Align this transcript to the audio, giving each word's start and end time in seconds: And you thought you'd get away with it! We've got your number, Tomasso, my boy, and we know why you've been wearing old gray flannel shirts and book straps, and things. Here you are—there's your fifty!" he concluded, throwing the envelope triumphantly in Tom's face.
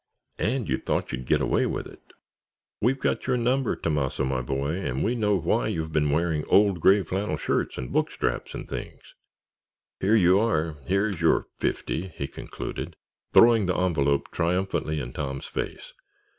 And 0.39 0.67
you 0.67 0.79
thought 0.79 1.11
you'd 1.11 1.27
get 1.27 1.41
away 1.41 1.67
with 1.67 1.85
it! 1.85 2.01
We've 2.81 2.99
got 2.99 3.27
your 3.27 3.37
number, 3.37 3.75
Tomasso, 3.75 4.23
my 4.23 4.41
boy, 4.41 4.71
and 4.77 5.03
we 5.03 5.13
know 5.13 5.35
why 5.35 5.67
you've 5.67 5.91
been 5.91 6.09
wearing 6.09 6.43
old 6.47 6.79
gray 6.79 7.03
flannel 7.03 7.37
shirts 7.37 7.77
and 7.77 7.93
book 7.93 8.09
straps, 8.09 8.55
and 8.55 8.67
things. 8.67 9.13
Here 9.99 10.15
you 10.15 10.39
are—there's 10.39 11.21
your 11.21 11.45
fifty!" 11.59 12.07
he 12.15 12.25
concluded, 12.25 12.95
throwing 13.31 13.67
the 13.67 13.77
envelope 13.77 14.31
triumphantly 14.31 14.99
in 14.99 15.13
Tom's 15.13 15.45
face. 15.45 15.93